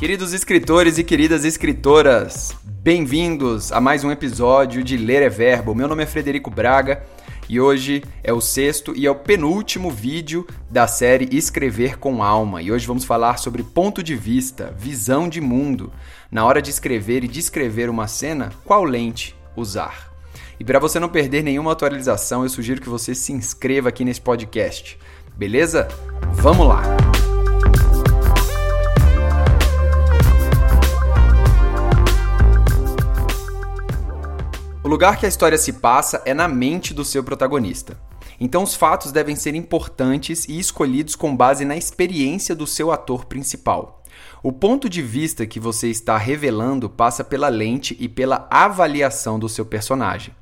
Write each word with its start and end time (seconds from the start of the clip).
Queridos 0.00 0.32
escritores 0.32 0.96
e 0.96 1.04
queridas 1.04 1.44
escritoras, 1.44 2.56
bem-vindos 2.64 3.70
a 3.70 3.82
mais 3.82 4.02
um 4.02 4.10
episódio 4.10 4.82
de 4.82 4.96
Ler 4.96 5.20
é 5.20 5.28
Verbo. 5.28 5.74
Meu 5.74 5.86
nome 5.86 6.02
é 6.02 6.06
Frederico 6.06 6.50
Braga 6.50 7.04
e 7.46 7.60
hoje 7.60 8.02
é 8.24 8.32
o 8.32 8.40
sexto 8.40 8.94
e 8.96 9.06
é 9.06 9.10
o 9.10 9.14
penúltimo 9.14 9.90
vídeo 9.90 10.46
da 10.70 10.86
série 10.86 11.28
Escrever 11.30 11.98
com 11.98 12.24
Alma. 12.24 12.62
E 12.62 12.72
hoje 12.72 12.86
vamos 12.86 13.04
falar 13.04 13.36
sobre 13.36 13.62
ponto 13.62 14.02
de 14.02 14.16
vista, 14.16 14.74
visão 14.74 15.28
de 15.28 15.38
mundo. 15.38 15.92
Na 16.30 16.46
hora 16.46 16.62
de 16.62 16.70
escrever 16.70 17.22
e 17.22 17.28
descrever 17.28 17.90
uma 17.90 18.08
cena, 18.08 18.50
qual 18.64 18.84
lente 18.84 19.36
usar? 19.54 20.10
E 20.58 20.64
para 20.64 20.78
você 20.78 20.98
não 20.98 21.10
perder 21.10 21.42
nenhuma 21.42 21.72
atualização, 21.72 22.42
eu 22.42 22.48
sugiro 22.48 22.80
que 22.80 22.88
você 22.88 23.14
se 23.14 23.34
inscreva 23.34 23.90
aqui 23.90 24.02
nesse 24.02 24.22
podcast. 24.22 24.98
Beleza? 25.36 25.88
Vamos 26.32 26.66
lá! 26.66 27.09
Lugar 34.88 35.18
que 35.18 35.26
a 35.26 35.28
história 35.28 35.58
se 35.58 35.74
passa 35.74 36.22
é 36.24 36.32
na 36.32 36.48
mente 36.48 36.94
do 36.94 37.04
seu 37.04 37.22
protagonista. 37.22 37.98
Então 38.40 38.62
os 38.62 38.74
fatos 38.74 39.12
devem 39.12 39.36
ser 39.36 39.54
importantes 39.54 40.48
e 40.48 40.58
escolhidos 40.58 41.14
com 41.14 41.36
base 41.36 41.64
na 41.64 41.76
experiência 41.76 42.54
do 42.54 42.66
seu 42.66 42.90
ator 42.90 43.26
principal. 43.26 44.02
O 44.42 44.50
ponto 44.50 44.88
de 44.88 45.02
vista 45.02 45.46
que 45.46 45.60
você 45.60 45.88
está 45.88 46.16
revelando 46.16 46.88
passa 46.88 47.22
pela 47.22 47.48
lente 47.48 47.94
e 48.00 48.08
pela 48.08 48.48
avaliação 48.50 49.38
do 49.38 49.50
seu 49.50 49.66
personagem. 49.66 50.34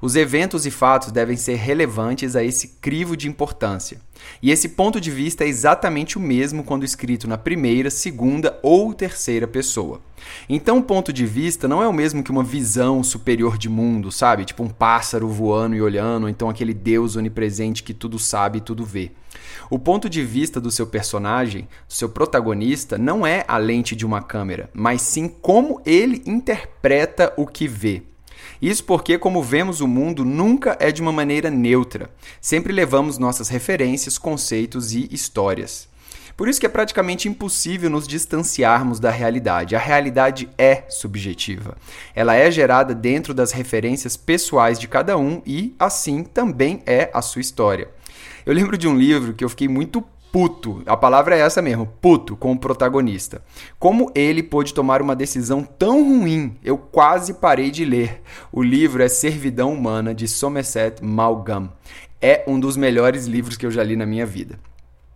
Os 0.00 0.14
eventos 0.14 0.66
e 0.66 0.70
fatos 0.70 1.10
devem 1.10 1.36
ser 1.36 1.54
relevantes 1.54 2.36
a 2.36 2.44
esse 2.44 2.68
crivo 2.80 3.16
de 3.16 3.28
importância. 3.28 3.98
E 4.42 4.50
esse 4.50 4.70
ponto 4.70 5.00
de 5.00 5.10
vista 5.10 5.44
é 5.44 5.48
exatamente 5.48 6.18
o 6.18 6.20
mesmo 6.20 6.64
quando 6.64 6.84
escrito 6.84 7.28
na 7.28 7.38
primeira, 7.38 7.90
segunda 7.90 8.58
ou 8.62 8.92
terceira 8.92 9.46
pessoa. 9.46 10.00
Então, 10.48 10.78
o 10.78 10.82
ponto 10.82 11.12
de 11.12 11.24
vista 11.24 11.68
não 11.68 11.82
é 11.82 11.88
o 11.88 11.92
mesmo 11.92 12.22
que 12.22 12.30
uma 12.30 12.42
visão 12.42 13.02
superior 13.02 13.56
de 13.56 13.68
mundo, 13.68 14.10
sabe? 14.10 14.44
Tipo 14.44 14.62
um 14.62 14.68
pássaro 14.68 15.28
voando 15.28 15.76
e 15.76 15.82
olhando, 15.82 16.24
ou 16.24 16.28
então 16.28 16.48
aquele 16.48 16.74
Deus 16.74 17.16
onipresente 17.16 17.82
que 17.82 17.94
tudo 17.94 18.18
sabe 18.18 18.58
e 18.58 18.62
tudo 18.62 18.84
vê. 18.84 19.12
O 19.68 19.78
ponto 19.78 20.08
de 20.08 20.22
vista 20.22 20.60
do 20.60 20.70
seu 20.70 20.86
personagem, 20.86 21.68
do 21.86 21.94
seu 21.94 22.08
protagonista, 22.08 22.96
não 22.96 23.26
é 23.26 23.44
a 23.46 23.58
lente 23.58 23.94
de 23.94 24.06
uma 24.06 24.22
câmera, 24.22 24.70
mas 24.72 25.02
sim 25.02 25.28
como 25.28 25.80
ele 25.84 26.22
interpreta 26.26 27.32
o 27.36 27.46
que 27.46 27.68
vê. 27.68 28.02
Isso 28.60 28.84
porque, 28.84 29.18
como 29.18 29.42
vemos 29.42 29.80
o 29.80 29.88
mundo, 29.88 30.24
nunca 30.24 30.76
é 30.80 30.90
de 30.90 31.02
uma 31.02 31.12
maneira 31.12 31.50
neutra. 31.50 32.10
Sempre 32.40 32.72
levamos 32.72 33.18
nossas 33.18 33.48
referências, 33.48 34.18
conceitos 34.18 34.92
e 34.92 35.08
histórias. 35.12 35.88
Por 36.36 36.48
isso 36.48 36.60
que 36.60 36.66
é 36.66 36.68
praticamente 36.68 37.28
impossível 37.28 37.88
nos 37.88 38.06
distanciarmos 38.06 39.00
da 39.00 39.10
realidade. 39.10 39.74
A 39.74 39.78
realidade 39.78 40.48
é 40.58 40.84
subjetiva. 40.88 41.78
Ela 42.14 42.34
é 42.34 42.50
gerada 42.50 42.94
dentro 42.94 43.32
das 43.32 43.52
referências 43.52 44.18
pessoais 44.18 44.78
de 44.78 44.86
cada 44.86 45.16
um 45.16 45.40
e, 45.46 45.74
assim, 45.78 46.22
também 46.22 46.82
é 46.84 47.10
a 47.14 47.22
sua 47.22 47.40
história. 47.40 47.88
Eu 48.44 48.52
lembro 48.52 48.76
de 48.76 48.86
um 48.86 48.96
livro 48.96 49.32
que 49.32 49.42
eu 49.42 49.48
fiquei 49.48 49.66
muito 49.66 50.04
puto, 50.32 50.82
a 50.86 50.96
palavra 50.96 51.36
é 51.36 51.40
essa 51.40 51.62
mesmo, 51.62 51.86
puto 52.00 52.36
com 52.36 52.52
o 52.52 52.58
protagonista. 52.58 53.42
Como 53.78 54.10
ele 54.14 54.42
pôde 54.42 54.74
tomar 54.74 55.00
uma 55.00 55.16
decisão 55.16 55.62
tão 55.62 56.02
ruim, 56.02 56.56
eu 56.62 56.76
quase 56.76 57.34
parei 57.34 57.70
de 57.70 57.84
ler. 57.84 58.22
O 58.52 58.62
livro 58.62 59.02
é 59.02 59.08
Servidão 59.08 59.72
Humana 59.72 60.14
de 60.14 60.28
Somerset 60.28 61.02
Maugham. 61.02 61.70
É 62.20 62.44
um 62.46 62.58
dos 62.58 62.76
melhores 62.76 63.26
livros 63.26 63.56
que 63.56 63.64
eu 63.64 63.70
já 63.70 63.82
li 63.82 63.96
na 63.96 64.06
minha 64.06 64.26
vida. 64.26 64.58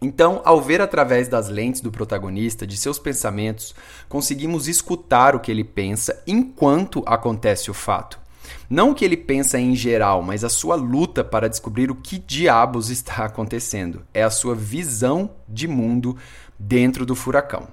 Então, 0.00 0.42
ao 0.44 0.60
ver 0.60 0.80
através 0.80 1.28
das 1.28 1.48
lentes 1.48 1.80
do 1.80 1.92
protagonista, 1.92 2.66
de 2.66 2.76
seus 2.76 2.98
pensamentos, 2.98 3.72
conseguimos 4.08 4.66
escutar 4.66 5.36
o 5.36 5.40
que 5.40 5.50
ele 5.50 5.62
pensa 5.62 6.20
enquanto 6.26 7.04
acontece 7.06 7.70
o 7.70 7.74
fato. 7.74 8.21
Não 8.68 8.90
o 8.90 8.94
que 8.94 9.04
ele 9.04 9.16
pensa 9.16 9.58
em 9.58 9.74
geral, 9.74 10.22
mas 10.22 10.44
a 10.44 10.48
sua 10.48 10.74
luta 10.74 11.22
para 11.22 11.48
descobrir 11.48 11.90
o 11.90 11.94
que 11.94 12.18
diabos 12.18 12.90
está 12.90 13.24
acontecendo. 13.24 14.02
É 14.12 14.22
a 14.22 14.30
sua 14.30 14.54
visão 14.54 15.30
de 15.48 15.68
mundo 15.68 16.16
dentro 16.58 17.04
do 17.04 17.14
furacão. 17.14 17.68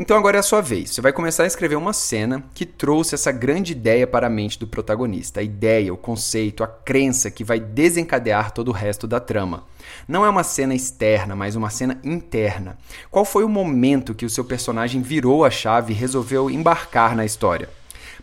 Então 0.00 0.16
agora 0.16 0.36
é 0.36 0.38
a 0.38 0.44
sua 0.44 0.60
vez. 0.60 0.90
Você 0.90 1.00
vai 1.00 1.12
começar 1.12 1.42
a 1.42 1.46
escrever 1.48 1.74
uma 1.74 1.92
cena 1.92 2.44
que 2.54 2.64
trouxe 2.64 3.16
essa 3.16 3.32
grande 3.32 3.72
ideia 3.72 4.06
para 4.06 4.28
a 4.28 4.30
mente 4.30 4.56
do 4.56 4.64
protagonista. 4.64 5.40
A 5.40 5.42
ideia, 5.42 5.92
o 5.92 5.96
conceito, 5.96 6.62
a 6.62 6.68
crença 6.68 7.32
que 7.32 7.42
vai 7.42 7.58
desencadear 7.58 8.52
todo 8.52 8.68
o 8.68 8.72
resto 8.72 9.08
da 9.08 9.18
trama. 9.18 9.64
Não 10.06 10.24
é 10.24 10.30
uma 10.30 10.44
cena 10.44 10.72
externa, 10.72 11.34
mas 11.34 11.56
uma 11.56 11.68
cena 11.68 12.00
interna. 12.04 12.78
Qual 13.10 13.24
foi 13.24 13.42
o 13.42 13.48
momento 13.48 14.14
que 14.14 14.24
o 14.24 14.30
seu 14.30 14.44
personagem 14.44 15.02
virou 15.02 15.44
a 15.44 15.50
chave 15.50 15.92
e 15.92 15.96
resolveu 15.96 16.48
embarcar 16.48 17.16
na 17.16 17.24
história? 17.24 17.68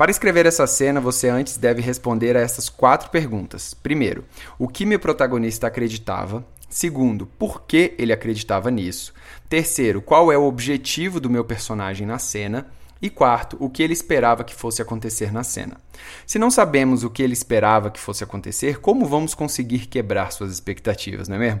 Para 0.00 0.10
escrever 0.10 0.46
essa 0.46 0.66
cena, 0.66 0.98
você 0.98 1.28
antes 1.28 1.58
deve 1.58 1.82
responder 1.82 2.34
a 2.34 2.40
essas 2.40 2.70
quatro 2.70 3.10
perguntas. 3.10 3.74
Primeiro, 3.74 4.24
o 4.58 4.66
que 4.66 4.86
meu 4.86 4.98
protagonista 4.98 5.66
acreditava? 5.66 6.42
Segundo, 6.70 7.26
por 7.26 7.66
que 7.66 7.92
ele 7.98 8.10
acreditava 8.10 8.70
nisso? 8.70 9.12
Terceiro, 9.46 10.00
qual 10.00 10.32
é 10.32 10.38
o 10.38 10.44
objetivo 10.44 11.20
do 11.20 11.28
meu 11.28 11.44
personagem 11.44 12.06
na 12.06 12.18
cena? 12.18 12.66
E 13.02 13.08
quarto, 13.08 13.56
o 13.58 13.70
que 13.70 13.82
ele 13.82 13.94
esperava 13.94 14.44
que 14.44 14.54
fosse 14.54 14.82
acontecer 14.82 15.32
na 15.32 15.42
cena. 15.42 15.78
Se 16.26 16.38
não 16.38 16.50
sabemos 16.50 17.02
o 17.02 17.08
que 17.08 17.22
ele 17.22 17.32
esperava 17.32 17.90
que 17.90 17.98
fosse 17.98 18.22
acontecer, 18.22 18.78
como 18.78 19.06
vamos 19.06 19.32
conseguir 19.34 19.86
quebrar 19.86 20.30
suas 20.32 20.52
expectativas, 20.52 21.26
não 21.26 21.36
é 21.36 21.38
mesmo? 21.38 21.60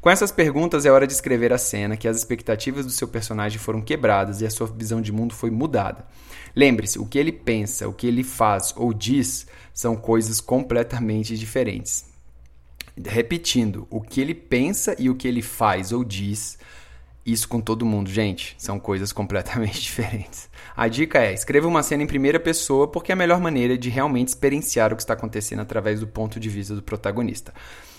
Com 0.00 0.10
essas 0.10 0.32
perguntas 0.32 0.84
é 0.84 0.90
hora 0.90 1.06
de 1.06 1.12
escrever 1.12 1.52
a 1.52 1.58
cena 1.58 1.96
que 1.96 2.08
as 2.08 2.16
expectativas 2.16 2.84
do 2.84 2.90
seu 2.90 3.06
personagem 3.06 3.58
foram 3.58 3.80
quebradas 3.80 4.40
e 4.40 4.46
a 4.46 4.50
sua 4.50 4.66
visão 4.66 5.00
de 5.00 5.12
mundo 5.12 5.32
foi 5.32 5.50
mudada. 5.50 6.04
Lembre-se, 6.56 6.98
o 6.98 7.06
que 7.06 7.18
ele 7.18 7.32
pensa, 7.32 7.88
o 7.88 7.92
que 7.92 8.06
ele 8.06 8.24
faz 8.24 8.74
ou 8.76 8.92
diz 8.92 9.46
são 9.72 9.94
coisas 9.94 10.40
completamente 10.40 11.38
diferentes. 11.38 12.04
Repetindo, 13.06 13.86
o 13.88 14.00
que 14.00 14.20
ele 14.20 14.34
pensa 14.34 14.96
e 14.98 15.08
o 15.08 15.14
que 15.14 15.28
ele 15.28 15.42
faz 15.42 15.92
ou 15.92 16.04
diz, 16.04 16.58
isso 17.32 17.48
com 17.48 17.60
todo 17.60 17.86
mundo, 17.86 18.10
gente, 18.10 18.54
são 18.58 18.78
coisas 18.78 19.12
completamente 19.12 19.80
diferentes. 19.82 20.48
A 20.76 20.88
dica 20.88 21.18
é: 21.18 21.32
escreva 21.32 21.68
uma 21.68 21.82
cena 21.82 22.02
em 22.02 22.06
primeira 22.06 22.40
pessoa 22.40 22.88
porque 22.88 23.12
é 23.12 23.14
a 23.14 23.16
melhor 23.16 23.40
maneira 23.40 23.76
de 23.76 23.90
realmente 23.90 24.28
experienciar 24.28 24.92
o 24.92 24.96
que 24.96 25.02
está 25.02 25.14
acontecendo 25.14 25.60
através 25.60 26.00
do 26.00 26.06
ponto 26.06 26.38
de 26.40 26.48
vista 26.48 26.74
do 26.74 26.82
protagonista. 26.82 27.52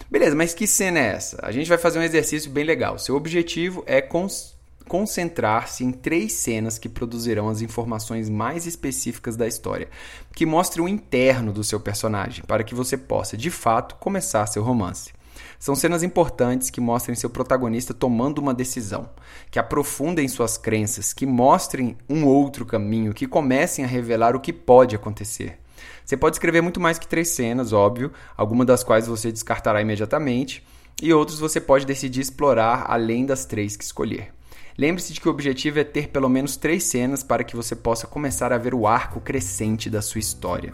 Beleza, 0.10 0.36
mas 0.36 0.54
que 0.54 0.68
cena 0.68 1.00
é 1.00 1.06
essa? 1.14 1.40
A 1.42 1.52
gente 1.52 1.70
vai 1.70 1.78
fazer 1.78 2.00
um 2.00 2.04
exercício 2.04 2.52
bem 2.52 2.66
legal. 2.66 3.00
Seu 3.00 3.16
objetivo 3.16 3.84
é 3.86 4.02
cons 4.02 4.60
concentrar-se 4.88 5.86
em 5.86 5.92
três 5.92 6.34
cenas 6.34 6.78
que 6.78 6.90
produzirão 6.90 7.48
as 7.48 7.62
informações 7.62 8.28
mais 8.28 8.66
específicas 8.66 9.38
da 9.38 9.48
história, 9.48 9.88
que 10.36 10.46
mostrem 10.46 10.84
o 10.84 10.90
interno 10.90 11.54
do 11.54 11.64
seu 11.64 11.80
personagem, 11.80 12.44
para 12.46 12.62
que 12.62 12.76
você 12.76 12.98
possa, 12.98 13.38
de 13.38 13.50
fato, 13.50 13.96
começar 13.96 14.46
seu 14.48 14.62
romance. 14.62 15.14
São 15.60 15.76
cenas 15.76 16.04
importantes 16.04 16.70
que 16.70 16.82
mostrem 16.82 17.16
seu 17.16 17.30
protagonista 17.30 17.94
tomando 17.94 18.40
uma 18.40 18.54
decisão, 18.54 19.10
que 19.50 19.60
aprofundem 19.60 20.28
suas 20.28 20.58
crenças, 20.58 21.14
que 21.14 21.26
mostrem 21.26 21.98
um 22.10 22.26
outro 22.26 22.66
caminho, 22.66 23.14
que 23.14 23.28
comecem 23.28 23.86
a 23.86 23.88
revelar 23.88 24.36
o 24.36 24.40
que 24.40 24.54
pode 24.54 24.96
acontecer. 24.96 25.60
Você 26.06 26.18
pode 26.18 26.36
escrever 26.36 26.62
muito 26.62 26.80
mais 26.80 27.00
que 27.00 27.08
três 27.08 27.30
cenas, 27.30 27.74
óbvio, 27.74 28.12
algumas 28.36 28.68
das 28.68 28.84
quais 28.84 29.08
você 29.08 29.32
descartará 29.32 29.82
imediatamente, 29.82 30.66
e 31.02 31.14
outros 31.14 31.40
você 31.40 31.60
pode 31.60 31.86
decidir 31.86 32.22
explorar 32.22 32.86
além 32.88 33.26
das 33.26 33.46
três 33.46 33.76
que 33.76 33.84
escolher. 33.84 34.34
Lembre-se 34.78 35.14
de 35.14 35.20
que 35.20 35.28
o 35.28 35.32
objetivo 35.32 35.80
é 35.80 35.84
ter 35.84 36.08
pelo 36.08 36.30
menos 36.30 36.56
três 36.56 36.84
cenas 36.84 37.24
para 37.24 37.44
que 37.44 37.56
você 37.56 37.76
possa 37.76 38.08
começar 38.08 38.54
a 38.54 38.58
ver 38.58 38.74
o 38.74 38.88
arco 38.88 39.20
crescente 39.20 39.90
da 39.90 40.02
sua 40.02 40.20
história. 40.20 40.74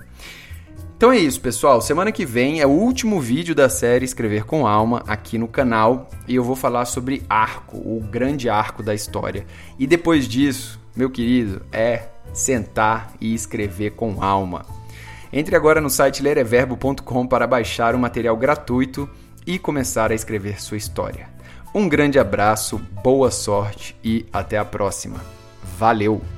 Então 0.97 1.11
é 1.11 1.17
isso, 1.19 1.39
pessoal. 1.39 1.79
Semana 1.79 2.11
que 2.11 2.25
vem 2.25 2.59
é 2.59 2.65
o 2.65 2.71
último 2.71 3.21
vídeo 3.21 3.53
da 3.53 3.69
série 3.69 4.03
Escrever 4.03 4.45
com 4.45 4.65
Alma 4.65 5.03
aqui 5.07 5.37
no 5.37 5.47
canal 5.47 6.09
e 6.27 6.33
eu 6.33 6.43
vou 6.43 6.55
falar 6.55 6.85
sobre 6.85 7.21
arco, 7.29 7.77
o 7.77 8.01
grande 8.01 8.49
arco 8.49 8.81
da 8.81 8.95
história. 8.95 9.45
E 9.77 9.85
depois 9.85 10.27
disso, 10.27 10.81
meu 10.95 11.11
querido, 11.11 11.61
é 11.71 12.07
sentar 12.33 13.13
e 13.21 13.35
escrever 13.35 13.91
com 13.91 14.23
alma. 14.23 14.65
Entre 15.31 15.55
agora 15.55 15.79
no 15.79 15.89
site 15.89 16.23
lereverbo.com 16.23 17.27
para 17.27 17.45
baixar 17.45 17.93
o 17.93 17.99
material 17.99 18.35
gratuito 18.35 19.07
e 19.45 19.59
começar 19.59 20.11
a 20.11 20.15
escrever 20.15 20.59
sua 20.59 20.77
história. 20.77 21.29
Um 21.75 21.87
grande 21.87 22.17
abraço, 22.17 22.81
boa 23.03 23.29
sorte 23.29 23.95
e 24.03 24.25
até 24.33 24.57
a 24.57 24.65
próxima. 24.65 25.23
Valeu! 25.77 26.36